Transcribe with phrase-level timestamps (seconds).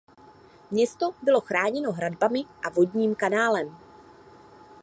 [0.71, 3.77] Město bylo chráněno hradbami a vodním kanálem.